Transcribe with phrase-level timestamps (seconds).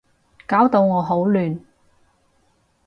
[0.47, 1.59] 搞到我好亂